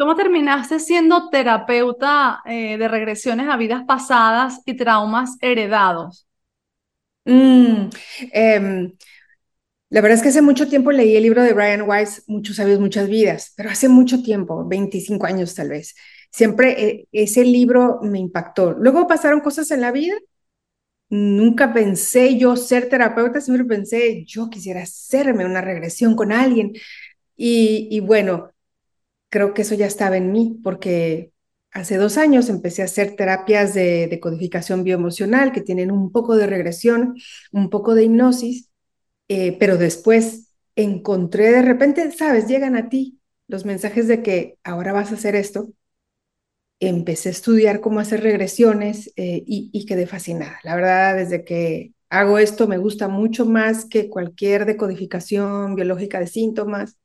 [0.00, 6.26] ¿Cómo terminaste siendo terapeuta eh, de regresiones a vidas pasadas y traumas heredados?
[7.26, 7.90] Mm,
[8.32, 8.92] em,
[9.90, 12.80] la verdad es que hace mucho tiempo leí el libro de Brian Weiss, Muchos sabios,
[12.80, 15.94] muchas vidas, pero hace mucho tiempo, 25 años tal vez.
[16.30, 18.72] Siempre eh, ese libro me impactó.
[18.72, 20.14] Luego pasaron cosas en la vida.
[21.10, 26.72] Nunca pensé yo ser terapeuta, siempre pensé yo quisiera hacerme una regresión con alguien.
[27.36, 28.50] Y, y bueno,
[29.30, 31.32] creo que eso ya estaba en mí porque
[31.72, 36.36] hace dos años empecé a hacer terapias de, de codificación bioemocional que tienen un poco
[36.36, 37.16] de regresión,
[37.52, 38.68] un poco de hipnosis
[39.28, 44.92] eh, pero después encontré de repente, sabes, llegan a ti los mensajes de que ahora
[44.92, 45.68] vas a hacer esto.
[46.82, 50.58] Empecé a estudiar cómo hacer regresiones eh, y, y quedé fascinada.
[50.64, 56.26] La verdad, desde que hago esto me gusta mucho más que cualquier decodificación biológica de
[56.26, 56.96] síntomas,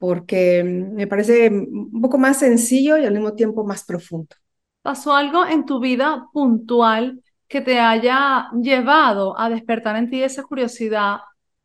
[0.00, 4.34] porque me parece un poco más sencillo y al mismo tiempo más profundo.
[4.82, 10.42] ¿Pasó algo en tu vida puntual que te haya llevado a despertar en ti esa
[10.42, 11.18] curiosidad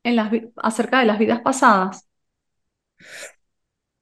[0.03, 2.05] en las, acerca de las vidas pasadas?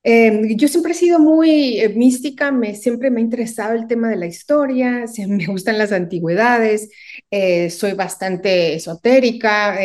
[0.05, 4.09] Eh, yo siempre he sido muy eh, mística, me, siempre me ha interesado el tema
[4.09, 6.89] de la historia, me gustan las antigüedades,
[7.31, 9.77] eh, soy bastante esotérica,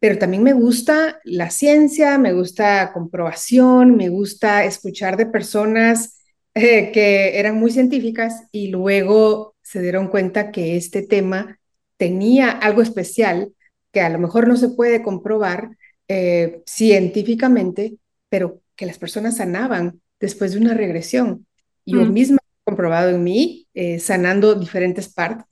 [0.00, 6.18] pero también me gusta la ciencia, me gusta comprobación, me gusta escuchar de personas
[6.54, 11.58] que eran muy científicas y luego se dieron cuenta que este tema
[11.98, 13.52] tenía algo especial
[13.92, 15.76] que a lo mejor no se puede comprobar
[16.08, 17.96] eh, científicamente,
[18.30, 21.46] pero que las personas sanaban después de una regresión.
[21.84, 22.12] Yo mm.
[22.12, 25.44] misma he comprobado en mí, eh, sanando diferentes partes,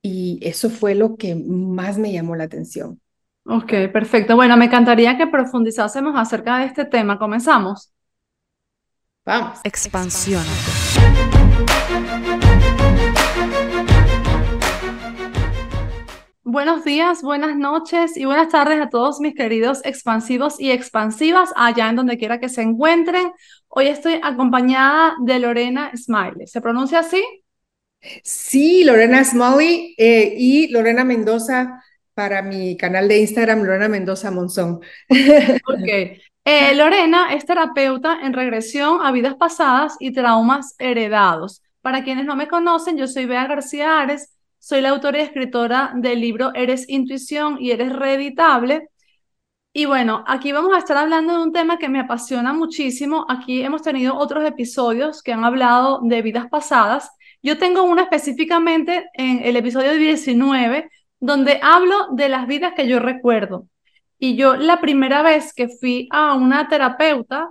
[0.00, 3.01] y eso fue lo que más me llamó la atención.
[3.44, 4.36] Ok, perfecto.
[4.36, 7.18] Bueno, me encantaría que profundizásemos acerca de este tema.
[7.18, 7.92] ¿Comenzamos?
[9.24, 9.58] Vamos.
[9.64, 10.44] Expansión.
[16.44, 21.88] Buenos días, buenas noches y buenas tardes a todos mis queridos expansivos y expansivas allá
[21.88, 23.32] en donde quiera que se encuentren.
[23.68, 26.46] Hoy estoy acompañada de Lorena Smiley.
[26.46, 27.24] ¿Se pronuncia así?
[28.22, 31.82] Sí, Lorena Smiley eh, y Lorena Mendoza
[32.14, 34.80] para mi canal de Instagram, Lorena Mendoza Monzón.
[35.08, 36.18] ok.
[36.44, 41.62] Eh, Lorena es terapeuta en regresión a vidas pasadas y traumas heredados.
[41.80, 44.32] Para quienes no me conocen, yo soy Bea García Ares
[44.64, 48.90] soy la autora y escritora del libro Eres Intuición y Eres Reeditable.
[49.72, 53.26] Y bueno, aquí vamos a estar hablando de un tema que me apasiona muchísimo.
[53.28, 57.10] Aquí hemos tenido otros episodios que han hablado de vidas pasadas.
[57.42, 60.88] Yo tengo uno específicamente en el episodio 19,
[61.22, 63.68] donde hablo de las vidas que yo recuerdo.
[64.18, 67.48] Y yo la primera vez que fui a una terapeuta,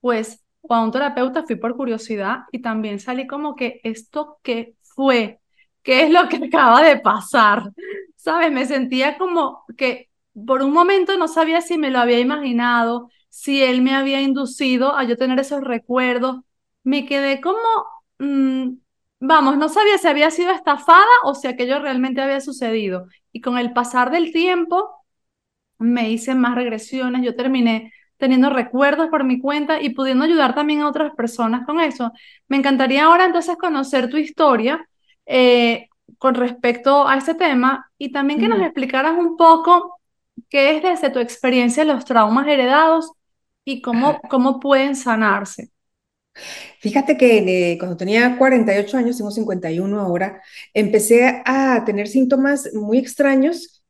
[0.00, 4.76] pues, o a un terapeuta fui por curiosidad y también salí como que esto que
[4.82, 5.40] fue,
[5.82, 7.70] ¿qué es lo que acaba de pasar?
[8.16, 8.50] ¿Sabes?
[8.50, 10.08] Me sentía como que
[10.46, 14.96] por un momento no sabía si me lo había imaginado, si él me había inducido
[14.96, 16.40] a yo tener esos recuerdos.
[16.82, 17.58] Me quedé como,
[18.18, 18.76] mm,
[19.26, 23.06] vamos, no sabía si había sido estafada o si aquello realmente había sucedido.
[23.32, 24.90] Y con el pasar del tiempo,
[25.78, 30.82] me hice más regresiones, yo terminé teniendo recuerdos por mi cuenta y pudiendo ayudar también
[30.82, 32.12] a otras personas con eso.
[32.48, 34.86] Me encantaría ahora entonces conocer tu historia
[35.26, 40.00] eh, con respecto a este tema y también que nos explicaras un poco
[40.48, 43.12] qué es desde tu experiencia los traumas heredados
[43.64, 45.73] y cómo, cómo pueden sanarse.
[46.80, 50.42] Fíjate que eh, cuando tenía 48 años, tengo 51 ahora,
[50.74, 53.84] empecé a tener síntomas muy extraños.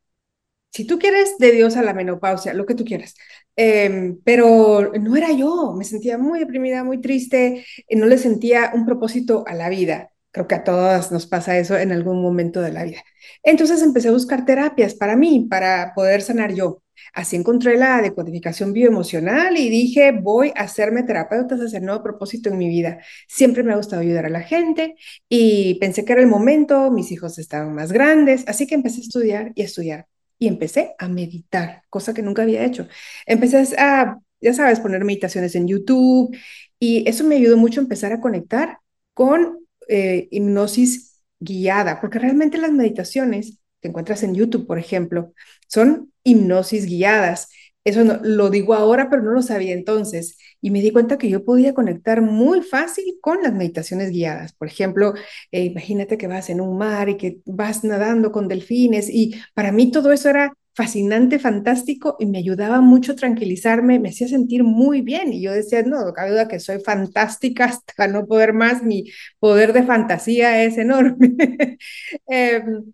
[0.71, 3.15] Si tú quieres, de Dios a la menopausia, lo que tú quieras.
[3.55, 8.85] Em, pero no era yo, me sentía muy deprimida, muy triste, no le sentía un
[8.85, 10.11] propósito a la vida.
[10.31, 13.01] Creo que a todas nos pasa eso en algún momento de la vida.
[13.43, 16.83] Entonces empecé a buscar terapias para mí, para poder sanar yo.
[17.13, 22.49] Así encontré la decodificación bioemocional y dije, voy a hacerme terapeuta, a hacer nuevo propósito
[22.49, 22.99] en mi vida.
[23.27, 24.95] Siempre me ha gustado ayudar a la gente
[25.29, 29.03] y pensé que era el momento, mis hijos estaban más grandes, así que empecé a
[29.03, 30.07] estudiar y estudiar.
[30.37, 32.87] Y empecé a meditar, cosa que nunca había hecho.
[33.25, 36.35] Empecé a, ya sabes, poner meditaciones en YouTube
[36.79, 38.79] y eso me ayudó mucho a empezar a conectar
[39.13, 45.33] con eh, hipnosis guiada, porque realmente las meditaciones que encuentras en YouTube, por ejemplo,
[45.67, 47.49] son hipnosis guiadas.
[47.83, 50.37] Eso lo digo ahora, pero no lo sabía entonces.
[50.59, 54.53] Y me di cuenta que yo podía conectar muy fácil con las meditaciones guiadas.
[54.53, 55.13] Por ejemplo,
[55.51, 59.09] eh, imagínate que vas en un mar y que vas nadando con delfines.
[59.09, 64.09] Y para mí todo eso era fascinante, fantástico y me ayudaba mucho a tranquilizarme, me
[64.09, 68.27] hacía sentir muy bien y yo decía, no, cabe duda que soy fantástica hasta no
[68.27, 69.05] poder más, mi
[69.39, 71.35] poder de fantasía es enorme.
[72.27, 72.93] Em,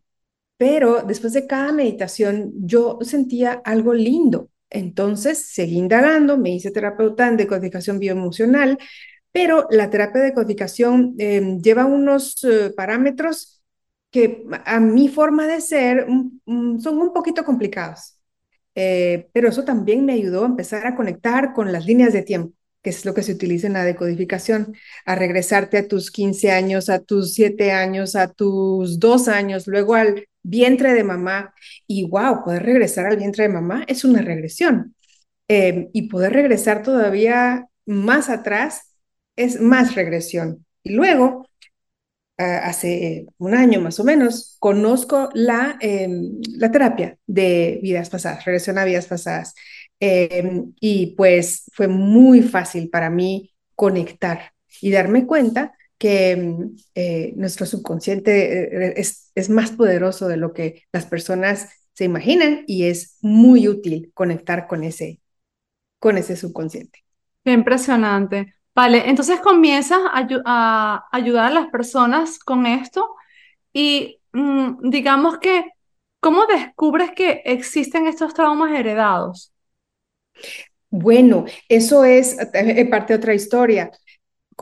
[0.62, 4.52] pero después de cada meditación yo sentía algo lindo.
[4.70, 8.78] Entonces seguí indagando, me hice terapeuta en decodificación bioemocional,
[9.32, 13.64] pero la terapia de codificación em, lleva unos eh, parámetros
[14.12, 16.06] que a mi forma de ser
[16.46, 18.20] son un poquito complicados.
[18.76, 22.54] Eh, pero eso también me ayudó a empezar a conectar con las líneas de tiempo,
[22.84, 24.76] que es lo que se utiliza en la decodificación,
[25.06, 29.96] a regresarte a tus 15 años, a tus 7 años, a tus 2 años, luego
[29.96, 31.54] al vientre de mamá.
[31.88, 34.96] Y wow, poder regresar al vientre de mamá es una regresión.
[35.48, 38.96] Em, y poder regresar todavía más atrás
[39.36, 40.66] es más regresión.
[40.84, 41.48] Y luego,
[42.38, 48.78] hace un año más o menos, conozco la, em, la terapia de vidas pasadas, regresión
[48.78, 49.54] a vidas pasadas.
[50.00, 57.32] Em, y pues fue muy fácil para mí conectar y darme cuenta que em, eh,
[57.36, 62.86] nuestro subconsciente eh, es, es más poderoso de lo que las personas se imaginan y
[62.86, 65.22] es muy útil conectar con ese,
[66.00, 67.04] con ese subconsciente.
[67.46, 68.56] Qué impresionante.
[68.74, 73.08] Vale, entonces comienzas a, ayudar a las personas con esto
[73.72, 75.66] y mm, digamos que,
[76.20, 79.54] ¿cómo descubres que existen estos traumas heredados?
[80.90, 83.92] Bueno, eso es eh, parte de otra historia.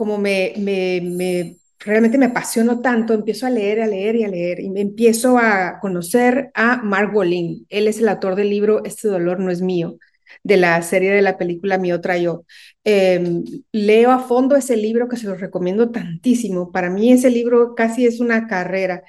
[0.00, 4.28] Como me, me, me realmente me apasiono tanto, empiezo a leer, a leer y a
[4.28, 7.66] leer y me empiezo a conocer a Mark Bolin.
[7.68, 9.98] Él es el autor del libro Este dolor no es mío
[10.42, 12.46] de la serie de la película Mi Otra Yo.
[12.82, 16.72] Em, leo a fondo ese libro que se lo recomiendo tantísimo.
[16.72, 19.02] Para mí ese libro casi es una carrera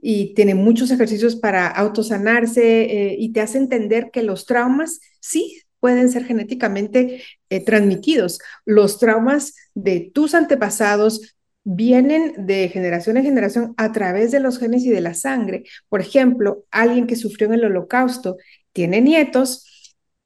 [0.00, 5.60] y tiene muchos ejercicios para autosanarse eh, y te hace entender que los traumas sí
[5.80, 8.38] pueden ser genéticamente eh, transmitidos.
[8.64, 14.84] Los traumas de tus antepasados vienen de generación en generación a través de los genes
[14.84, 15.64] y de la sangre.
[15.88, 18.36] Por ejemplo, alguien que sufrió en el holocausto
[18.72, 19.66] tiene nietos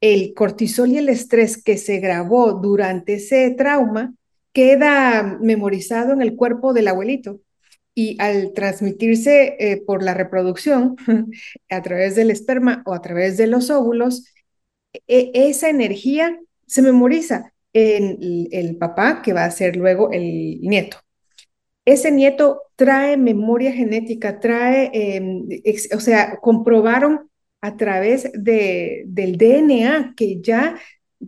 [0.01, 4.15] el cortisol y el estrés que se grabó durante ese trauma
[4.53, 7.41] queda memorizado en el cuerpo del abuelito
[7.95, 10.97] y al transmitirse eh, por la reproducción
[11.71, 14.25] a través del esperma o a través de los óvulos,
[14.93, 20.99] e, esa energía se memoriza en el papá que va a ser luego el nieto.
[21.85, 25.47] Ese nieto trae memoria genética, trae, em,
[25.95, 30.77] o sea, comprobaron a través de, del DNA que ya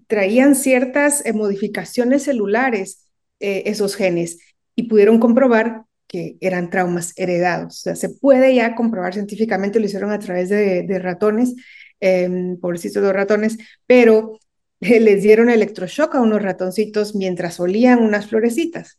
[0.06, 3.06] traían ciertas eh, modificaciones celulares
[3.40, 4.38] eh, esos genes
[4.74, 7.80] y pudieron comprobar que eran traumas heredados.
[7.80, 11.54] O sea, se puede ya comprobar científicamente, lo hicieron a través de, ratones,
[12.02, 13.56] eh, pobrecitos los ratones,
[13.86, 14.38] pero
[14.80, 18.98] les dieron electroshock a unos ratoncitos mientras olían unas florecitas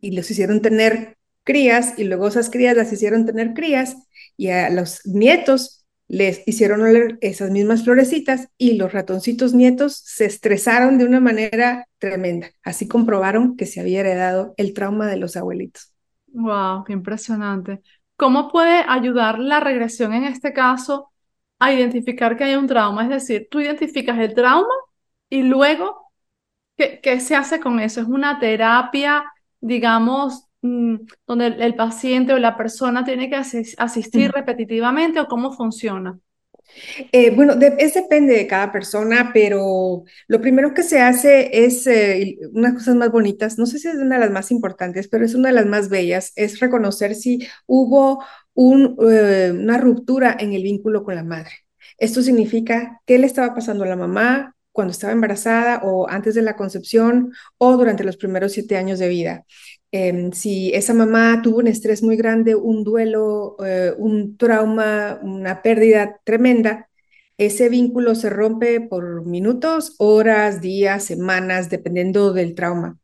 [0.00, 3.96] y los hicieron tener crías y luego esas crías las hicieron tener crías
[4.36, 10.26] y a los nietos les hicieron oler esas mismas florecitas y los ratoncitos nietos se
[10.26, 12.50] estresaron de una manera tremenda.
[12.62, 15.92] Así comprobaron que se había heredado el trauma de los abuelitos.
[16.28, 17.80] Wow, qué impresionante.
[18.16, 21.12] ¿Cómo puede ayudar la regresión en este caso
[21.58, 23.02] a identificar que hay un trauma?
[23.04, 24.74] Es decir, tú identificas el trauma
[25.28, 26.10] y luego,
[26.76, 28.00] ¿qué, qué se hace con eso?
[28.00, 29.24] ¿Es una terapia,
[29.60, 36.18] digamos, Mm, donde el, paciente o la persona tiene que asistir repetitivamente o cómo funciona?
[37.12, 42.36] Eh, bueno, es depende de cada persona, pero lo primero que se hace es eh,
[42.52, 45.34] unas cosas más bonitas, no sé si es una de las más importantes, pero es
[45.34, 48.22] una de las más bellas, es reconocer si hubo
[48.56, 51.52] eh, una ruptura en el vínculo con la madre.
[51.98, 56.42] Esto significa qué le estaba pasando a la mamá cuando estaba embarazada o antes de
[56.42, 59.44] la concepción o durante los primeros siete años de vida.
[59.92, 65.62] Em, si esa mamá tuvo un estrés muy grande, un duelo, eh, un trauma, una
[65.62, 66.90] pérdida tremenda,
[67.38, 72.98] ese vínculo se rompe por minutos, horas, días, semanas, dependiendo del trauma.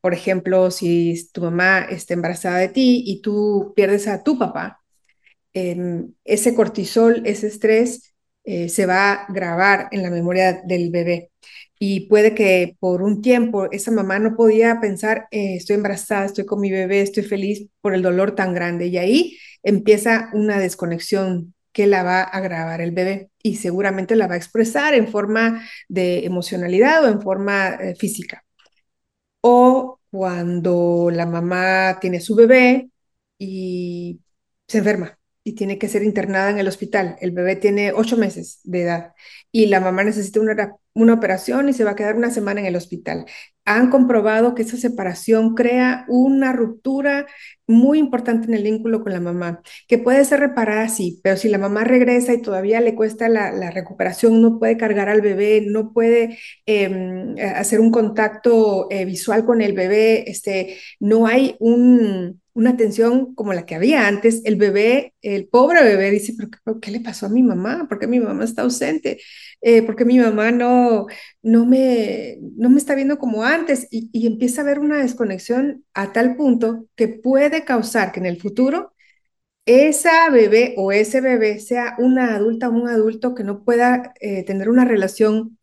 [0.00, 4.80] por ejemplo, si tu mamá está embarazada de ti y tú pierdes a tu papá,
[5.54, 8.14] em, ese cortisol, ese estrés
[8.44, 11.30] eh, se va a grabar en la memoria del bebé
[11.78, 16.46] y puede que por un tiempo esa mamá no podía pensar, eh, estoy embarazada, estoy
[16.46, 18.86] con mi bebé, estoy feliz por el dolor tan grande.
[18.86, 24.28] Y ahí empieza una desconexión que la va a agravar el bebé y seguramente la
[24.28, 28.44] va a expresar en forma de emocionalidad o en forma eh, física.
[29.40, 32.90] O cuando la mamá tiene su bebé
[33.38, 34.20] y
[34.68, 37.16] se enferma y tiene que ser internada en el hospital.
[37.20, 39.14] El bebé tiene ocho meses de edad
[39.52, 42.66] y la mamá necesita una, una operación y se va a quedar una semana en
[42.66, 43.26] el hospital.
[43.64, 47.26] Han comprobado que esa separación crea una ruptura
[47.66, 51.48] muy importante en el vínculo con la mamá, que puede ser reparada, sí, pero si
[51.48, 55.92] la mamá regresa y todavía le cuesta la, recuperación, no puede cargar al bebé, no
[55.92, 62.70] puede em, hacer un contacto eh, visual con el bebé, este, no hay un una
[62.70, 66.34] atención como la que había antes, el bebé, el pobre bebé dice,
[66.64, 67.86] ¿pero qué, le pasó a mi mamá?
[67.88, 69.20] ¿Por qué mi mamá está ausente?
[69.60, 71.06] Eh, ¿Por qué mi mamá no,
[71.42, 73.88] no, me, no me está viendo como antes?
[73.90, 78.40] Y, empieza a haber una desconexión a tal punto que puede causar que en el
[78.40, 78.94] futuro
[79.66, 84.44] esa bebé o ese bebé sea una adulta o un adulto que no pueda eh,
[84.44, 85.58] tener una relación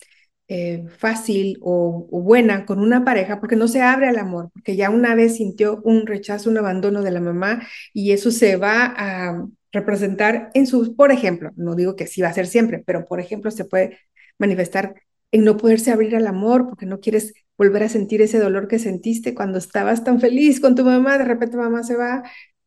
[0.53, 4.89] eh, fácil o, buena con una pareja porque no se abre al amor, porque ya
[4.89, 9.47] una vez sintió un rechazo, un abandono de la mamá y eso se va a
[9.71, 13.21] representar en sus, por ejemplo, no digo que sí va a ser siempre, pero por
[13.21, 13.99] ejemplo se puede
[14.37, 14.95] manifestar
[15.31, 18.77] en no poderse abrir al amor porque no quieres volver a sentir ese dolor que
[18.77, 22.23] sentiste cuando estabas tan feliz con tu mamá, de repente mamá se va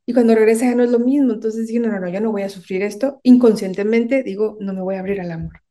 [0.07, 2.33] y cuando regresa ya no es lo mismo, entonces digo, no, no, no, yo no
[2.33, 5.64] voy a sufrir esto, inconscientemente digo, no me voy a abrir al amor.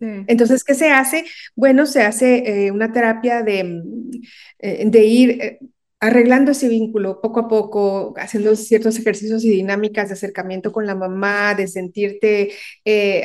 [0.00, 1.24] Entonces, ¿qué se hace?
[1.54, 3.82] Bueno, se hace eh, una terapia de,
[4.58, 5.58] eh, de ir eh,
[6.00, 10.94] arreglando ese vínculo poco a poco, haciendo ciertos ejercicios y dinámicas de acercamiento con la
[10.94, 12.52] mamá, de sentirte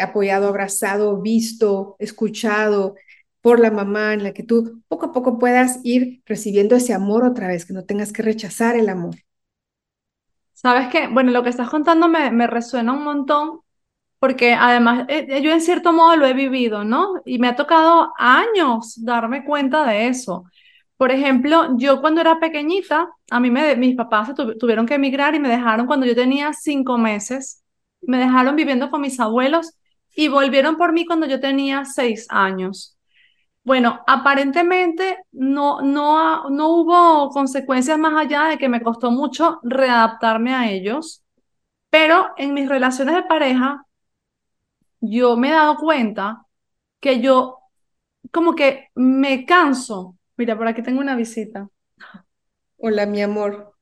[0.02, 2.96] apoyado, abrazado, visto, escuchado
[3.42, 7.26] por la mamá, en la que tú poco a poco puedas ir recibiendo ese amor
[7.26, 9.16] otra vez, que no tengas que rechazar el amor.
[10.54, 13.62] Sabes que, bueno, lo que estás contando me, me resuena un montón
[14.22, 17.24] porque además eh, eh, yo en cierto modo lo he vivido, ¿no?
[17.26, 20.46] Y me ha tocado años darme cuenta de eso.
[20.96, 25.40] Por ejemplo, yo cuando era pequeñita, a mí me, mis papás tuvieron que emigrar y
[25.40, 27.64] me dejaron cuando yo tenía cinco meses.
[28.02, 29.74] Me dejaron viviendo con mis abuelos
[30.16, 33.00] y volvieron por mí cuando yo tenía seis años.
[33.64, 40.54] Bueno, aparentemente no, no, no hubo consecuencias más allá de que me costó mucho readaptarme
[40.54, 41.24] a ellos,
[41.90, 43.84] pero en mis relaciones de pareja
[45.02, 46.46] yo me he dado cuenta
[47.00, 47.58] que yo
[48.32, 50.16] como que me canso.
[50.38, 51.68] Mira, por aquí tengo una visita.
[52.78, 53.76] Hola, mi amor.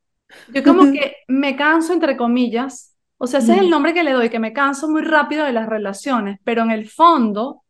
[0.54, 2.96] Yo como que me canso, entre comillas.
[3.18, 5.52] O sea, ese es el nombre que le doy, que me canso muy rápido de
[5.52, 7.64] las relaciones, pero en el fondo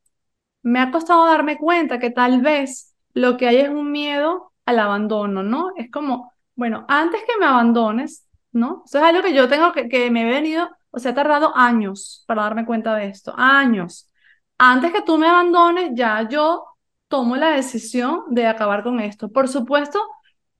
[0.62, 4.80] me ha costado darme cuenta que tal vez lo que hay es un miedo al
[4.80, 5.72] abandono, ¿no?
[5.76, 8.84] Es como, bueno, antes que me abandones, ¿no?
[8.86, 11.56] Eso es algo que yo tengo que, que me he venido o sea, ha tardado
[11.56, 14.10] años para darme cuenta de esto, años.
[14.58, 16.66] Antes que tú me abandones, ya yo
[17.08, 19.30] tomo la decisión de acabar con esto.
[19.32, 20.00] Por supuesto,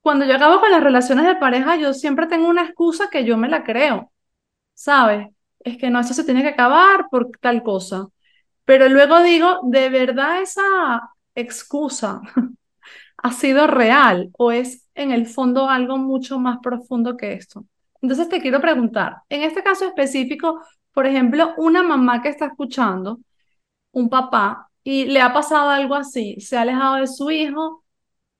[0.02, 3.38] cuando yo acabo con las relaciones de pareja, yo siempre tengo una excusa que yo
[3.38, 4.12] me la creo,
[4.74, 5.30] ¿sabes?
[5.60, 8.08] Es que no, eso se tiene que acabar por tal cosa.
[8.66, 10.64] Pero luego digo, ¿de verdad esa
[11.36, 12.22] excusa
[13.18, 17.66] ha sido real o es en el fondo algo mucho más profundo que esto?
[18.02, 20.62] Entonces te quiero preguntar, en este caso específico,
[20.94, 23.20] por ejemplo, una mamá que está escuchando,
[23.92, 27.84] un papá, y le ha pasado algo así, se ha alejado de su hijo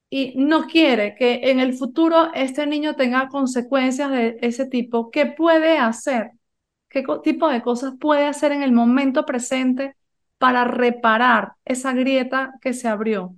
[0.10, 5.26] y no quiere que en el futuro este niño tenga consecuencias de ese tipo, ¿qué
[5.28, 6.32] puede hacer?
[6.90, 9.96] ¿Qué tipo de cosas puede hacer en el momento presente
[10.40, 13.36] para reparar esa grieta que se abrió?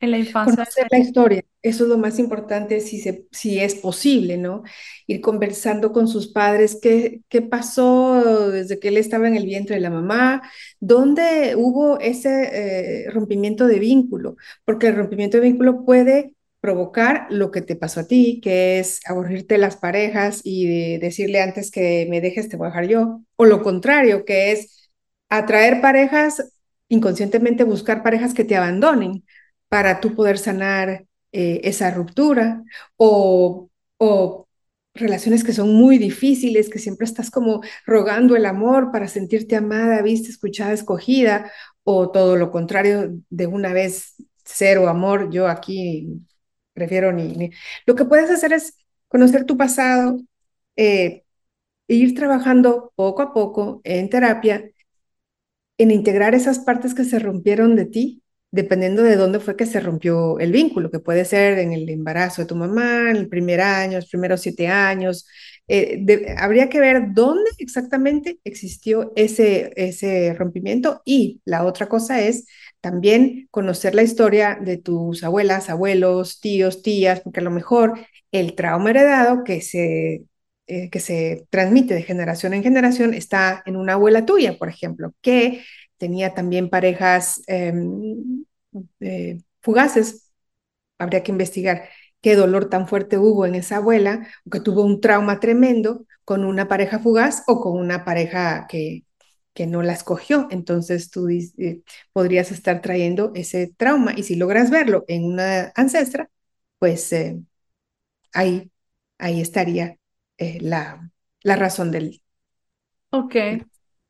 [0.00, 0.56] En la infancia.
[0.56, 4.62] Conocer la historia, eso es lo más importante si, se, si es posible, ¿no?
[5.06, 9.76] Ir conversando con sus padres, qué, qué pasó desde que él estaba en el vientre
[9.76, 10.42] de la mamá,
[10.80, 17.50] dónde hubo ese eh, rompimiento de vínculo, porque el rompimiento de vínculo puede provocar lo
[17.50, 22.20] que te pasó a ti, que es aburrirte las parejas y decirle antes que me
[22.20, 24.90] dejes, te voy a dejar yo, o lo contrario, que es
[25.28, 26.52] atraer parejas,
[26.88, 29.24] inconscientemente buscar parejas que te abandonen
[29.68, 32.62] para tú poder sanar eh, esa ruptura
[32.96, 34.48] o, o
[34.94, 40.02] relaciones que son muy difíciles, que siempre estás como rogando el amor para sentirte amada,
[40.02, 41.50] vista, escuchada, escogida,
[41.84, 46.08] o todo lo contrario, de una vez cero amor, yo aquí
[46.72, 47.50] prefiero ni...
[47.86, 48.76] Lo que puedes hacer es
[49.08, 50.18] conocer tu pasado,
[50.76, 51.24] eh,
[51.88, 54.70] e ir trabajando poco a poco en terapia,
[55.78, 58.22] en integrar esas partes que se rompieron de ti
[58.56, 62.42] dependiendo de dónde fue que se rompió el vínculo, que puede ser en el embarazo
[62.42, 65.26] de tu mamá, en el primer año, los primeros siete años.
[65.68, 72.46] Eh, habría que ver dónde exactamente existió ese, ese rompimiento y la otra cosa es
[72.80, 77.98] también conocer la historia de tus abuelas, abuelos, tíos, tías, porque a lo mejor
[78.32, 80.24] el trauma heredado que se
[80.68, 85.12] eh, que se transmite de generación en generación está en una abuela tuya, por ejemplo,
[85.22, 85.62] que
[85.98, 88.44] tenía también parejas em,
[89.00, 90.30] eh, fugaces.
[90.98, 91.88] Habría que investigar
[92.22, 96.68] qué dolor tan fuerte hubo en esa abuela, que tuvo un trauma tremendo con una
[96.68, 99.04] pareja fugaz o con una pareja que,
[99.54, 100.48] que no la escogió.
[100.50, 106.30] Entonces tú eh, podrías estar trayendo ese trauma y si logras verlo en una ancestra,
[106.78, 107.40] pues eh,
[108.32, 108.70] ahí,
[109.18, 109.96] ahí estaría
[110.60, 111.10] la,
[111.42, 112.22] la razón del...
[113.10, 113.36] Ok.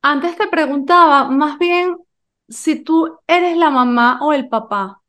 [0.09, 1.97] Antes te preguntaba más bien
[2.49, 5.03] si tú eres la mamá o el papá.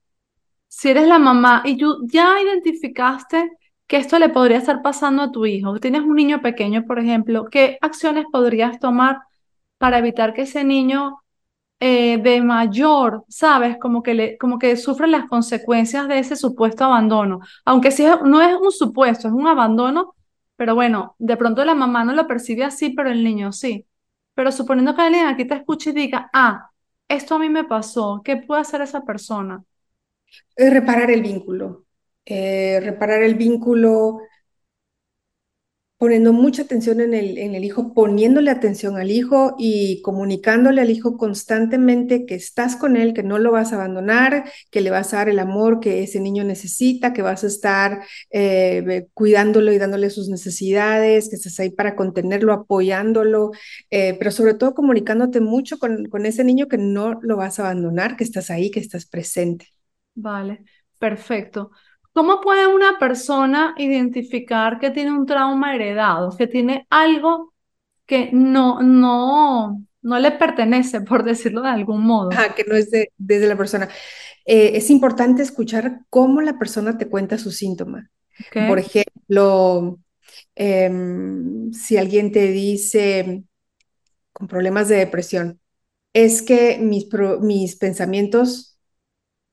[0.68, 3.52] Si eres la mamá y tú ya identificaste
[3.86, 7.46] que esto le podría estar pasando a tu hijo, tienes un niño pequeño, por ejemplo,
[7.46, 9.20] ¿qué acciones podrías tomar
[9.78, 11.20] para evitar que ese niño
[11.80, 13.78] eh, de mayor, ¿sabes?
[13.80, 17.42] Como que, le, como que sufre las consecuencias de ese supuesto abandono.
[17.66, 20.16] Aunque si no es un supuesto, es un abandono,
[20.56, 23.86] pero bueno, de pronto la mamá no lo percibe así, pero el niño sí.
[24.38, 26.72] Pero suponiendo que alguien aquí te escuche y diga, ah,
[27.10, 29.64] esto a mí me pasó, ¿qué puede hacer esa persona?
[30.56, 31.86] reparar el vínculo.
[32.26, 34.20] Eh, reparar el vínculo
[35.98, 40.92] poniendo mucha atención en el, en el hijo, poniéndole atención al hijo y comunicándole al
[40.92, 45.14] hijo constantemente que estás con él, que no lo vas a abandonar, que le vas
[45.14, 48.02] a dar el amor que ese niño necesita, que vas a estar
[48.32, 53.52] eh, cuidándolo y dándole sus necesidades, que estás ahí para contenerlo, apoyándolo,
[53.90, 57.64] eh, pero sobre todo comunicándote mucho con, con ese niño que no lo vas a
[57.64, 59.68] abandonar, que estás ahí, que estás presente.
[60.16, 60.66] Vale,
[60.98, 61.72] perfecto.
[62.18, 67.54] ¿Cómo puede una persona identificar que tiene un trauma heredado, que tiene algo
[68.08, 72.32] que no, no, no le pertenece, por decirlo de algún modo?
[72.34, 73.88] Ah, que no es de, desde la persona.
[74.48, 78.10] Eh, es importante escuchar cómo la persona te cuenta su síntoma.
[78.52, 80.00] Por ejemplo,
[80.56, 83.44] em, si alguien te dice
[84.34, 85.60] con problemas de depresión,
[86.14, 87.10] es que mis,
[87.42, 88.77] mis pensamientos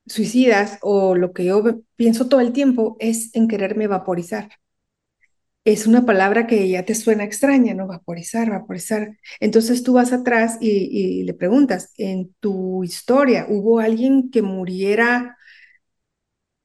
[0.07, 1.63] suicidas o lo que yo
[1.97, 4.51] pienso todo el tiempo es en quererme vaporizar.
[5.65, 7.87] Es una palabra que ya te suena extraña, ¿no?
[7.87, 9.17] Vaporizar, vaporizar.
[9.41, 15.39] Entonces tú vas atrás y, le preguntas, ¿en tu historia hubo alguien que muriera?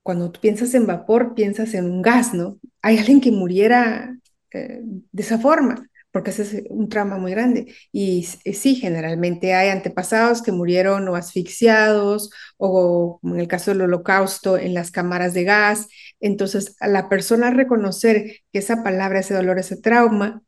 [0.04, 2.60] Cuando tú piensas en vapor, piensas en un gas, ¿no?
[2.82, 4.18] ¿Hay alguien que muriera
[4.52, 5.89] eh, de esa forma?
[6.12, 7.74] Porque ese es un trauma muy grande.
[7.92, 14.58] Y sí, generalmente hay antepasados que murieron o asfixiados o, en el caso del holocausto,
[14.58, 15.88] en las cámaras de gas.
[16.20, 20.42] Entonces, a la persona reconocer que esa palabra, ese dolor, ese trauma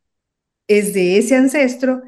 [0.67, 2.01] es de ese ancestro,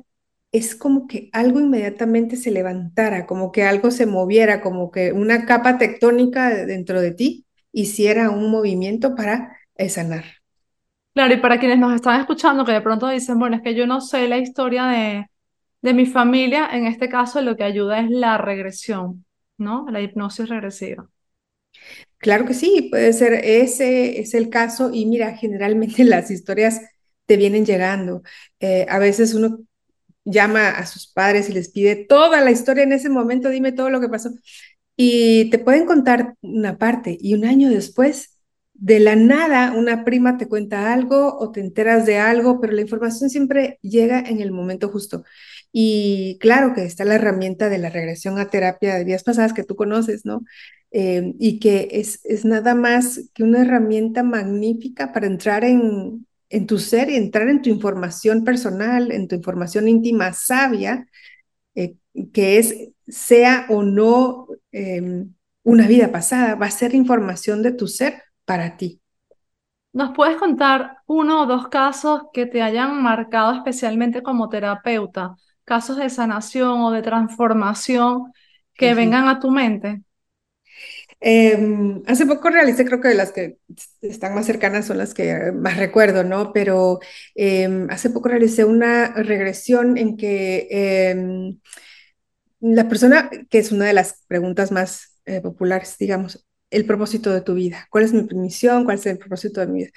[0.52, 5.46] es como que algo inmediatamente se levantara, como que algo se moviera, como que una
[5.46, 9.58] capa tectónica dentro de ti hiciera un movimiento para
[9.90, 10.43] sanar.
[11.14, 13.86] Claro, y para quienes nos están escuchando, que de pronto dicen, bueno, es que yo
[13.86, 15.28] no sé la historia de,
[15.82, 19.26] de mi familia, en este caso lo que ayuda es la regresión,
[19.58, 19.86] ¿no?
[19.92, 21.08] La hipnosis regresiva.
[22.18, 26.82] Claro que sí, puede ser, ese es el caso y mira, generalmente las historias
[27.26, 28.22] te vienen llegando.
[28.60, 29.60] Eh, a veces uno
[30.26, 33.90] llama a sus padres y les pide toda la historia en ese momento, dime todo
[33.90, 34.32] lo que pasó.
[34.98, 38.33] Y te pueden contar una parte y un año después
[38.74, 42.82] de la nada una prima te cuenta algo o te enteras de algo, pero la
[42.82, 45.24] información siempre llega en el momento justo.
[45.72, 49.64] Y claro que está la herramienta de la regresión a terapia de días pasadas que
[49.64, 50.44] tú conoces, ¿no?
[50.92, 56.68] Eh, y que es, es nada más que una herramienta magnífica para entrar en, en
[56.68, 61.08] tu ser y entrar en tu información personal, en tu información íntima sabia,
[61.76, 61.96] eh,
[62.32, 62.76] que es,
[63.08, 65.34] sea o no em,
[65.64, 69.02] una vida pasada, va a ser información de tu ser para ti.
[69.94, 75.36] ¿Nos puedes contar uno o dos casos que te hayan marcado especialmente como terapeuta?
[75.66, 78.34] Casos de sanación o de transformación
[78.74, 80.02] que vengan a tu mente.
[81.20, 83.58] Em, hace poco realicé, creo que de las que
[84.02, 86.52] están más cercanas son las que más recuerdo, ¿no?
[86.52, 87.00] Pero
[87.36, 91.60] em, hace poco realicé una regresión en que em,
[92.60, 97.42] la persona, que es una de las preguntas más eh, populares, digamos, el propósito de
[97.42, 99.92] tu vida, cuál es mi misión, cuál es el propósito de mi vida.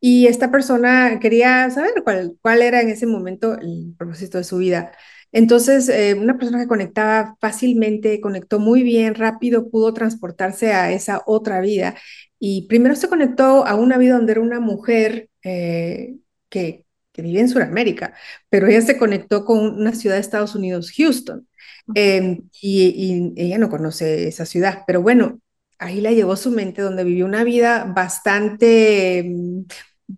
[0.00, 4.58] Y esta persona quería saber cuál, cuál era en ese momento el propósito de su
[4.58, 4.92] vida.
[5.32, 11.22] Entonces, eh, una persona que conectaba fácilmente, conectó muy bien, rápido, pudo transportarse a esa
[11.26, 11.94] otra vida.
[12.38, 16.16] Y primero se conectó a una vida donde era una mujer eh,
[16.48, 18.14] que, que vive en Sudamérica,
[18.50, 21.48] pero ella se conectó con una ciudad de Estados Unidos, Houston.
[21.94, 25.40] Em, y, y, ella no conoce esa ciudad, pero bueno,
[25.82, 29.62] ahí la llevó su mente, donde vivió una vida bastante, mm,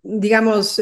[0.03, 0.79] digamos,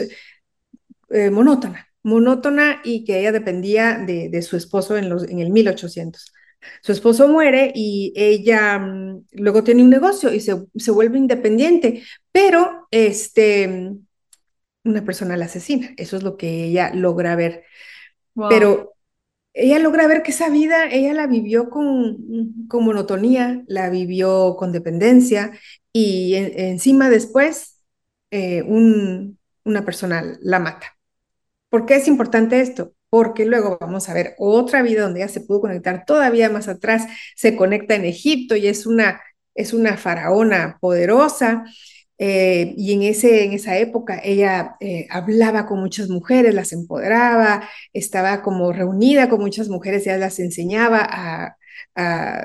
[1.10, 5.52] eh, monótona, monótona y que ella dependía de, de su esposo en, los, en el
[5.52, 6.34] 1800.
[6.82, 12.04] Su esposo muere y ella mm, luego tiene un negocio y se, se, vuelve independiente,
[12.32, 13.92] pero este,
[14.84, 15.94] una persona la asesina.
[15.98, 17.64] Eso es lo que ella logra ver.
[18.36, 18.50] Wow.
[18.50, 18.93] Pero
[19.54, 24.72] ella logra ver que esa vida, ella la vivió con, con monotonía, la vivió con
[24.72, 25.52] dependencia
[25.92, 27.82] y en, encima después
[28.32, 30.98] eh, un, una persona la mata.
[31.70, 32.94] ¿Por qué es importante esto?
[33.10, 37.06] Porque luego vamos a ver otra vida donde ella se pudo conectar todavía más atrás,
[37.36, 39.22] se conecta en Egipto y es una,
[39.56, 41.66] es una faraona poderosa
[42.26, 47.68] eh, y en, ese, en esa época ella eh, hablaba con muchas mujeres, las empoderaba,
[47.92, 51.58] estaba como reunida con muchas mujeres, ella las enseñaba a,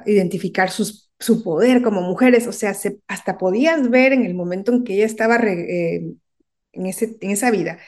[0.07, 4.73] identificar sus, su poder como mujeres, o sea, se, hasta podías ver en el momento
[4.73, 6.13] en que ella estaba eh,
[6.73, 7.79] en, ese, en esa vida,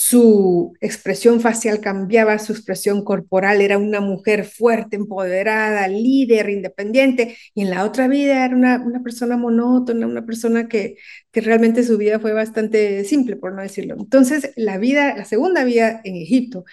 [0.00, 7.62] su expresión facial cambiaba, su expresión corporal era una mujer fuerte, empoderada, líder, independiente, y
[7.62, 10.98] en la otra vida era una, una persona monótona, una persona que,
[11.32, 13.96] que realmente su vida fue bastante simple, por no decirlo.
[13.98, 16.64] Entonces, la vida, la segunda vida en Egipto,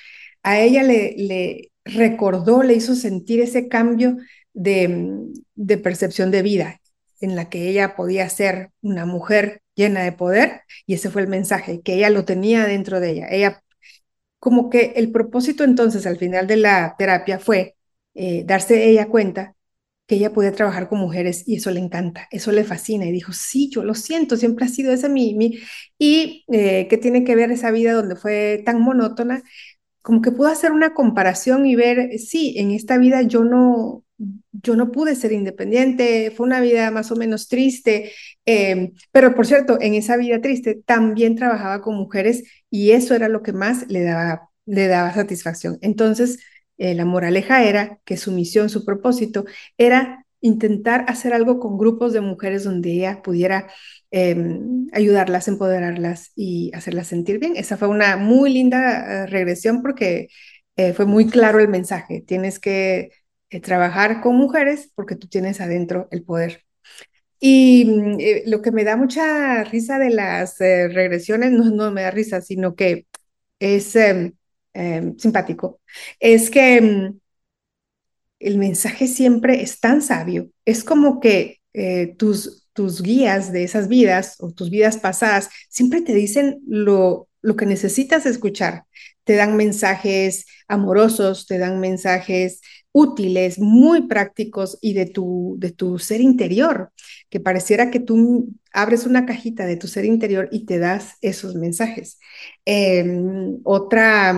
[0.43, 4.17] a ella le, recordó, le hizo sentir ese cambio
[4.53, 5.09] de,
[5.55, 6.79] de percepción de vida,
[7.21, 11.27] en la que ella podía ser una mujer llena de poder y ese fue el
[11.27, 13.27] mensaje, que ella lo tenía dentro de ella.
[13.29, 13.63] Ella,
[14.39, 17.75] como que el propósito entonces al final de la terapia fue
[18.13, 19.55] eh, darse ella cuenta
[20.07, 23.33] que ella podía trabajar con mujeres y eso le encanta, eso le fascina y dijo,
[23.33, 25.59] sí, yo lo siento, siempre ha sido esa mi, mi...
[25.99, 29.43] y eh, que tiene que ver esa vida donde fue tan monótona,
[30.03, 34.75] como que pudo hacer una comparación y ver, sí, en esta vida yo no, yo
[34.75, 38.11] no pude ser independiente, fue una vida más o menos triste,
[38.45, 43.27] eh, pero por cierto, en esa vida triste también trabajaba con mujeres y eso era
[43.29, 45.77] lo que más le daba, le daba satisfacción.
[45.81, 46.39] Entonces,
[46.77, 49.45] eh, la moraleja era que su misión, su propósito
[49.77, 53.67] era intentar hacer algo con grupos de mujeres donde ella pudiera
[54.11, 54.59] eh,
[54.93, 57.55] ayudarlas, empoderarlas y hacerlas sentir bien.
[57.57, 60.29] Esa fue una muy linda uh, regresión porque
[60.93, 62.21] fue muy claro el mensaje.
[62.27, 63.09] Tienes que
[63.49, 66.63] eh, trabajar con mujeres porque tú tienes adentro el poder.
[67.39, 71.91] Y mm, eh, lo que me da mucha risa de las eh, regresiones, no, no
[71.91, 73.07] me da risa, sino que
[73.59, 74.33] es em,
[74.73, 75.81] em, simpático,
[76.19, 77.19] es que mm,
[78.39, 80.49] el mensaje siempre es tan sabio.
[80.65, 81.61] Es como que
[82.17, 87.55] tus, tus guías de esas vidas o tus vidas pasadas siempre te dicen lo, lo
[87.55, 88.85] que necesitas escuchar.
[89.23, 92.61] Te dan mensajes amorosos, te dan mensajes
[92.95, 96.93] útiles, muy prácticos y de tu, de tu ser interior,
[97.29, 101.55] que pareciera que tú abres una cajita de tu ser interior y te das esos
[101.55, 102.19] mensajes.
[102.65, 103.05] Eh,
[103.65, 104.33] otra,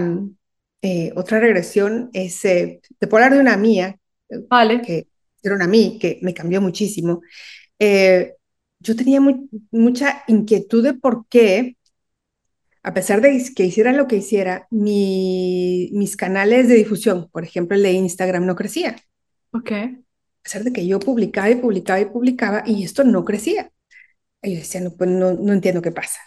[0.81, 3.99] eh, otra regresión es, eh, te puedo hablar de una mía,
[4.49, 4.81] vale.
[4.81, 5.07] que
[5.43, 7.21] era una mí, que me cambió muchísimo.
[7.77, 8.33] Eh,
[8.79, 11.76] yo tenía muy, mucha inquietud de por qué
[12.87, 17.75] a pesar de que hiciera lo que hiciera, mi, mis canales de difusión, por ejemplo
[17.75, 18.95] el de Instagram, no crecía.
[19.51, 19.71] Ok.
[19.73, 23.73] A pesar de que yo publicaba y publicaba y publicaba y esto no crecía.
[24.41, 26.17] Y yo decía, no, pues no, no entiendo qué pasa.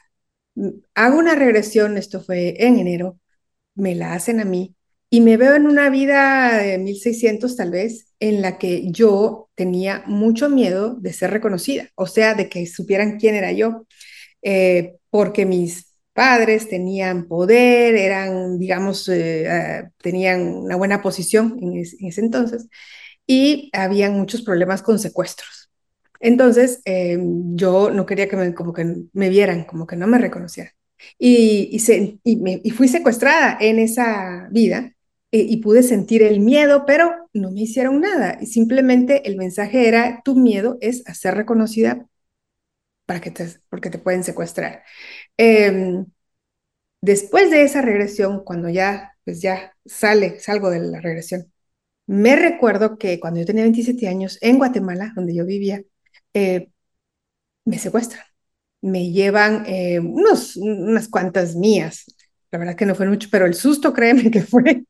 [0.95, 3.19] Hago una regresión, esto fue en enero,
[3.75, 4.77] me la hacen a mí
[5.09, 10.03] y me veo en una vida de 1600 tal vez, en la que yo tenía
[10.07, 13.87] mucho miedo de ser reconocida, o sea, de que supieran quién era yo,
[14.43, 15.90] eh, porque mis
[16.21, 19.47] padres, tenían poder, eran, digamos, eh,
[19.87, 22.69] uh, tenían una buena posición en, en, ese entonces
[23.27, 25.71] y habían muchos problemas con secuestros.
[26.21, 27.19] Entonces, eh,
[27.55, 30.75] yo no quería que me, como que me vieran, como que no me reconocieran.
[31.19, 34.93] Y, y, se, y, me, y fui secuestrada en esa vida
[35.33, 38.37] eh, y pude sentir el miedo, pero no me hicieron nada.
[38.43, 42.07] Y simplemente el mensaje era, tu miedo es a ser reconocida
[43.11, 44.85] para que te, porque te pueden secuestrar.
[45.39, 46.05] Eh,
[47.01, 51.53] después de esa regresión, cuando ya, pues ya sale, salgo de la regresión,
[52.07, 55.83] me recuerdo que cuando yo tenía 27 años en Guatemala, donde yo vivía,
[56.35, 56.71] eh,
[57.65, 58.25] me secuestran.
[58.83, 62.05] Me llevan eh, unos, unas cuantas mías.
[62.53, 64.85] La verdad que no fue mucho, pero el susto, créeme que fue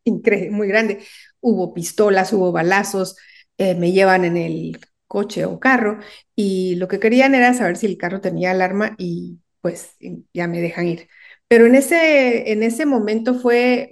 [0.51, 1.01] muy grande.
[1.41, 3.17] Hubo pistolas, hubo balazos,
[3.59, 5.99] eh, me llevan en el coche o carro
[6.37, 9.97] y lo que querían era saber si el carro tenía alarma y pues
[10.33, 11.09] ya me dejan ir.
[11.49, 13.91] Pero en ese, en ese momento fue,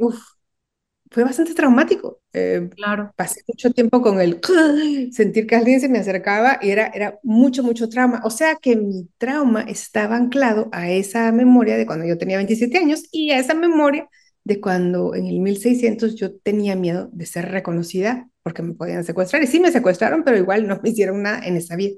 [1.11, 2.21] fue bastante traumático.
[2.33, 3.13] Eh, claro.
[3.17, 4.41] Pasé mucho tiempo con el
[5.13, 8.21] sentir que alguien se me acercaba y era, era mucho, mucho trauma.
[8.25, 12.79] O sea que mi trauma estaba anclado a esa memoria de cuando yo tenía 27
[12.79, 14.09] años y a esa memoria
[14.45, 19.43] de cuando en el 1600 yo tenía miedo de ser reconocida porque me podían secuestrar.
[19.43, 21.97] Y sí me secuestraron, pero igual no me hicieron nada en esa vida.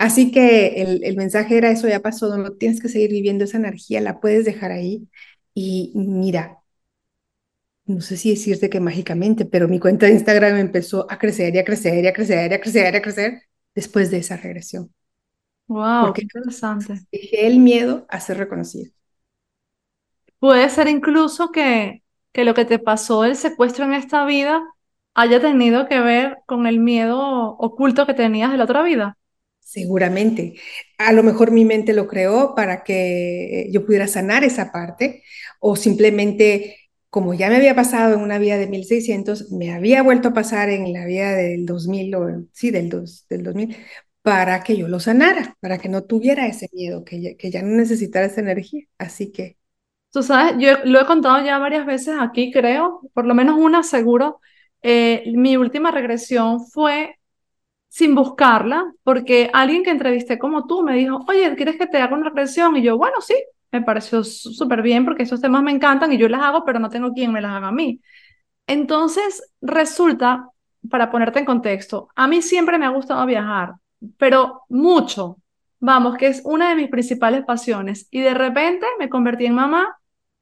[0.00, 3.58] Así que el, el mensaje era eso ya pasó, no tienes que seguir viviendo esa
[3.58, 5.08] energía, la puedes dejar ahí.
[5.54, 6.58] Y mira,
[7.86, 11.58] no sé si decirte que mágicamente, pero mi cuenta de Instagram empezó a crecer y
[11.58, 13.42] a crecer y a crecer y a crecer y a crecer
[13.74, 14.92] después de esa regresión.
[15.68, 17.06] Wow, Porque qué interesante.
[17.12, 18.92] Dejé el miedo a ser reconocido.
[20.38, 24.62] Puede ser incluso que, que lo que te pasó el secuestro en esta vida
[25.14, 27.18] haya tenido que ver con el miedo
[27.58, 29.18] oculto que tenías de la otra vida.
[29.60, 30.54] Seguramente.
[30.98, 35.22] A lo mejor mi mente lo creó para que yo pudiera sanar esa parte
[35.60, 36.76] o simplemente
[37.10, 40.70] como ya me había pasado en una vida de 1600, me había vuelto a pasar
[40.70, 43.76] en la vida del 2000, o sí, del, dos, del 2000,
[44.22, 47.62] para que yo lo sanara, para que no tuviera ese miedo, que ya, que ya
[47.62, 48.84] no necesitara esa energía.
[48.96, 49.56] Así que...
[50.12, 53.82] Tú sabes, yo lo he contado ya varias veces aquí, creo, por lo menos una
[53.82, 54.40] seguro.
[54.82, 57.16] Eh, mi última regresión fue
[57.90, 62.16] sin buscarla, porque alguien que entrevisté como tú me dijo, oye, ¿quieres que te haga
[62.16, 62.76] una regresión?
[62.76, 63.34] Y yo, bueno, sí,
[63.72, 66.88] me pareció súper bien porque esos temas me encantan y yo las hago, pero no
[66.88, 68.00] tengo quien me las haga a mí.
[68.68, 70.48] Entonces, resulta,
[70.88, 73.74] para ponerte en contexto, a mí siempre me ha gustado viajar,
[74.16, 75.38] pero mucho.
[75.80, 78.06] Vamos, que es una de mis principales pasiones.
[78.12, 79.96] Y de repente me convertí en mamá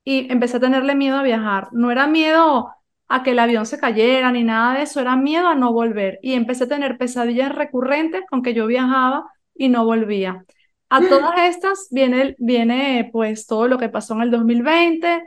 [0.04, 1.68] y empecé a tenerle miedo a viajar.
[1.72, 2.70] No era miedo
[3.08, 6.18] a que el avión se cayera ni nada de eso, era miedo a no volver.
[6.22, 10.44] Y empecé a tener pesadillas recurrentes con que yo viajaba y no volvía.
[10.90, 15.22] A todas estas viene, viene pues todo lo que pasó en el 2020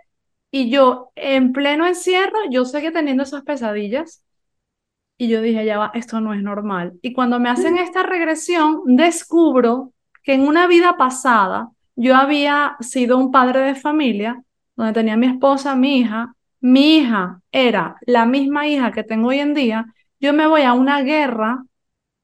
[0.51, 4.23] y yo en pleno encierro, yo seguía teniendo esas pesadillas
[5.17, 6.93] y yo dije, ya va, esto no es normal.
[7.03, 13.17] Y cuando me hacen esta regresión, descubro que en una vida pasada yo había sido
[13.17, 14.43] un padre de familia
[14.75, 19.39] donde tenía mi esposa, mi hija, mi hija era la misma hija que tengo hoy
[19.39, 19.85] en día,
[20.19, 21.63] yo me voy a una guerra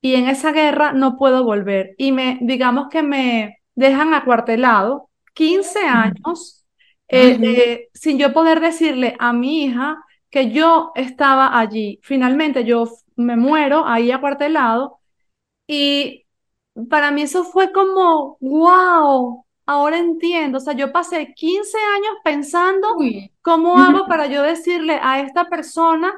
[0.01, 1.95] y en esa guerra no puedo volver.
[1.97, 6.65] Y me, digamos que me dejan acuartelado 15 años
[7.09, 11.99] eh, sin yo poder decirle a mi hija que yo estaba allí.
[12.03, 14.99] Finalmente yo me muero ahí acuartelado
[15.67, 16.25] y
[16.89, 20.57] para mí eso fue como, wow, ahora entiendo.
[20.57, 22.87] O sea, yo pasé 15 años pensando
[23.43, 26.13] cómo hago para yo decirle a esta persona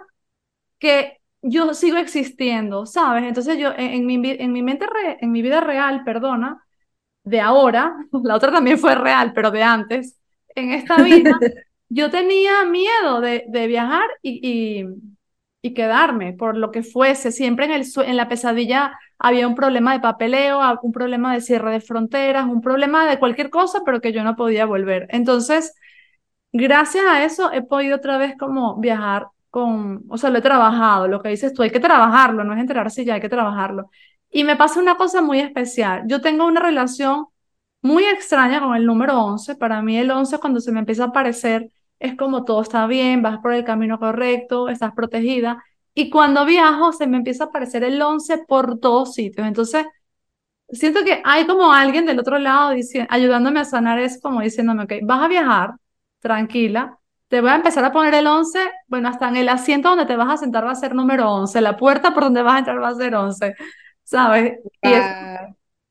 [0.77, 3.23] que yo sigo existiendo, ¿sabes?
[3.23, 4.85] Entonces yo en, mi, en mi mente,
[5.19, 6.63] en mi vida real, perdona,
[7.23, 10.19] de ahora, la otra también fue real, pero de antes,
[10.55, 11.37] en esta vida,
[11.89, 14.85] yo tenía miedo de, de viajar y, y,
[15.61, 17.31] y, quedarme por lo que fuese.
[17.31, 21.71] Siempre en, el, en la pesadilla había un problema de papeleo, un problema de cierre
[21.73, 25.07] de fronteras, un problema de cualquier cosa, pero que yo no podía volver.
[25.11, 25.75] Entonces,
[26.53, 31.07] gracias a eso he podido otra vez como viajar con, o sea, lo he trabajado,
[31.07, 33.89] lo que dices tú, hay que trabajarlo, no es enterarse ya, hay que trabajarlo.
[34.31, 36.03] Y me pasa una cosa muy especial.
[36.07, 37.27] Yo tengo una relación
[37.81, 39.55] muy extraña con el número 11.
[39.55, 43.21] Para mí el 11 cuando se me empieza a aparecer es como todo está bien,
[43.21, 45.63] vas por el camino correcto, estás protegida.
[45.99, 49.45] Y cuando viajo se me empieza a aparecer el 11 por todos sitios.
[49.45, 49.85] Entonces,
[50.69, 54.83] siento que hay como alguien del otro lado diciendo, ayudándome a sanar eso, como diciéndome,
[54.83, 55.73] ok, vas a viajar,
[56.19, 60.05] tranquila, te voy a empezar a poner el 11, bueno, hasta en el asiento donde
[60.05, 62.59] te vas a sentar va a ser número 11, la puerta por donde vas a
[62.59, 63.55] entrar va a ser 11,
[64.05, 64.53] ¿sabes?
[64.81, 64.89] Y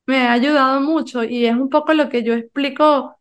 [0.06, 3.17] me ha ayudado mucho y es un poco lo que yo explico.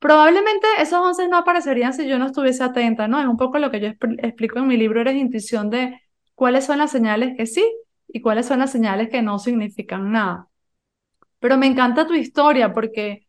[0.00, 3.20] Probablemente esos 11 no aparecerían si yo no estuviese atenta, ¿no?
[3.20, 6.00] Es un poco lo que yo explico en mi libro Eres Intuición de
[6.34, 7.64] cuáles son las señales que sí
[8.08, 10.48] y cuáles son las señales que no significan nada.
[11.40, 13.28] Pero me encanta tu historia porque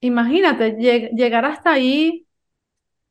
[0.00, 0.72] imagínate
[1.14, 2.24] llegar hasta ahí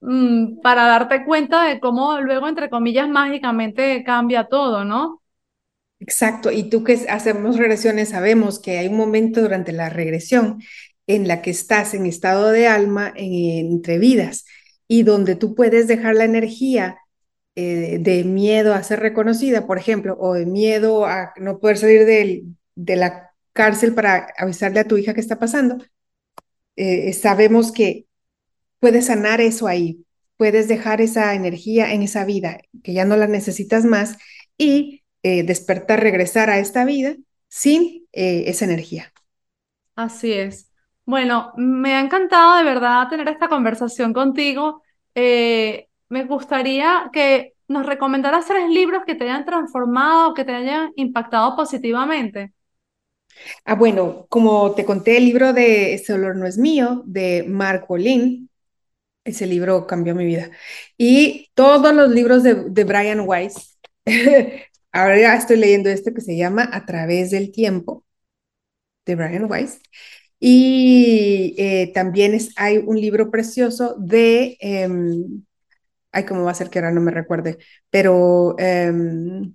[0.01, 5.21] Mm, para darte cuenta de cómo luego, entre comillas, mágicamente cambia todo, ¿no?
[5.99, 10.61] Exacto, y tú que hacemos regresiones sabemos que hay un momento durante la regresión
[11.07, 14.45] en la que estás en estado de alma entre vidas
[14.87, 16.97] y donde tú puedes dejar la energía
[17.55, 22.05] eh, de miedo a ser reconocida, por ejemplo, o de miedo a no poder salir
[22.05, 25.77] de, de la cárcel para avisarle a tu hija qué está pasando.
[26.75, 28.07] Eh, sabemos que
[28.79, 30.05] puedes sanar eso ahí,
[30.37, 34.17] puedes dejar esa energía en esa vida que ya no la necesitas más
[34.57, 37.15] y eh, despertar, regresar a esta vida
[37.49, 39.13] sin esa energía.
[39.95, 40.72] Así es.
[41.05, 44.81] Bueno, me ha encantado de verdad tener esta conversación contigo.
[45.15, 50.91] Eh, me gustaría que nos recomendaras tres libros que te hayan transformado, que te hayan
[50.95, 52.53] impactado positivamente.
[53.65, 57.85] Ah, bueno, como te conté, el libro de Este olor no es mío, de Mark
[57.89, 58.49] Olin,
[59.25, 60.51] ese libro cambió mi vida.
[60.97, 63.79] Y todos los libros de, de Brian Weiss.
[64.91, 68.05] Ahora estoy leyendo este que se llama A través del tiempo,
[69.05, 69.79] de Brian Weiss.
[70.45, 75.45] Y eh, también es, hay un libro precioso de, em,
[76.11, 77.59] ay, ¿cómo va a ser que ahora no me recuerde?
[77.89, 79.53] Pero em,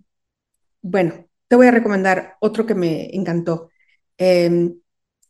[0.83, 3.71] bueno, te voy a recomendar otro que me encantó,
[4.19, 4.81] em,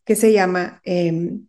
[0.04, 1.48] que se llama El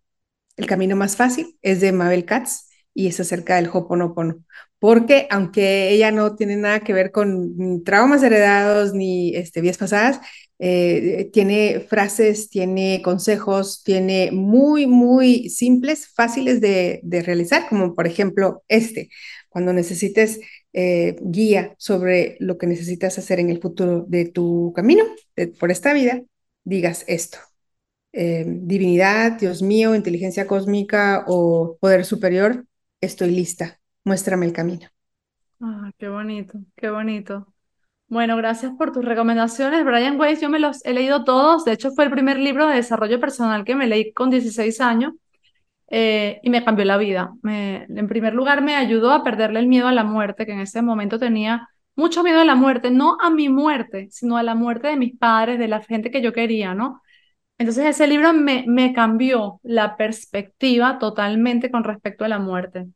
[0.68, 4.44] Camino Más Fácil, es de Mabel Katz y es acerca del Hoponopono.
[4.80, 10.20] Porque aunque ella no tiene nada que ver con traumas heredados ni este, vías pasadas,
[10.60, 18.64] eh, tiene frases, tiene consejos, tiene muy, muy simples, fáciles de, realizar, como por ejemplo
[18.68, 19.10] este,
[19.48, 20.42] cuando necesites
[20.74, 25.06] eh, guía sobre lo que necesitas hacer en el futuro de tu camino,
[25.60, 26.22] por esta vida,
[26.66, 27.40] digas esto.
[28.12, 32.66] Eh, divinidad, Dios mío, inteligencia cósmica o poder superior,
[33.02, 34.90] estoy lista, muéstrame el camino.
[35.62, 37.54] Ah, qué bonito, qué bonito.
[38.10, 39.86] Bueno, gracias por tus recomendaciones.
[39.86, 41.64] Brian Weiss, yo me los he leído todos.
[41.64, 45.14] De hecho, fue el primer libro de desarrollo personal que me leí con 16 años
[45.90, 47.34] eh, y me cambió la vida.
[47.44, 50.82] en primer lugar, me ayudó a perderle el miedo a la muerte, que en ese
[50.82, 54.88] momento tenía mucho miedo a la muerte, no a mi muerte, sino a la muerte
[54.90, 57.02] de mis padres, de la gente que yo quería, ¿no?
[57.60, 62.88] Entonces ese libro me, me cambió la perspectiva totalmente con respecto a la muerte.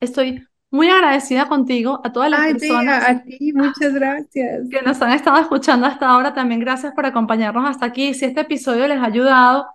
[0.00, 4.68] Estoy muy agradecida contigo, a todas las personas a ti, muchas gracias.
[4.70, 6.32] que nos han estado escuchando hasta ahora.
[6.32, 8.14] También gracias por acompañarnos hasta aquí.
[8.14, 9.66] Si este episodio les ha ayudado,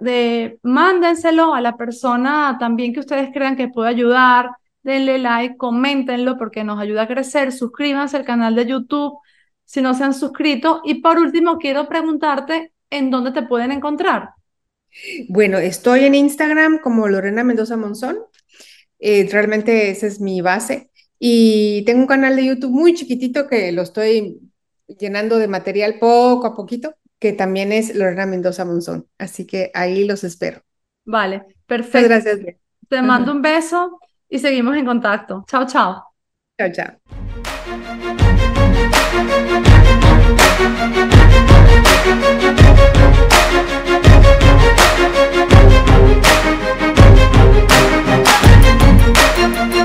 [0.00, 4.50] de, mándenselo a la persona también que ustedes crean que puede ayudar.
[4.82, 7.52] Denle like, coméntenlo porque nos ayuda a crecer.
[7.52, 9.18] Suscríbanse al canal de YouTube
[9.64, 10.82] si no se han suscrito.
[10.84, 14.30] Y por último, quiero preguntarte en dónde te pueden encontrar.
[15.28, 18.18] Bueno, estoy en Instagram como Lorena Mendoza Monzón
[19.04, 20.88] eh, realmente esa es mi base.
[21.18, 24.40] Y tengo un canal de YouTube muy chiquitito que lo estoy
[24.86, 29.08] llenando de material poco a poquito, que también es Lorena Mendoza Monzón.
[29.18, 30.62] Así que ahí los espero.
[31.04, 32.14] Vale, perfecto.
[32.14, 32.56] Muchas gracias.
[32.88, 35.44] Te mando un beso y seguimos en contacto.
[35.48, 36.04] Chao, chao.
[36.56, 36.96] Chao, chao.
[49.14, 49.81] Thank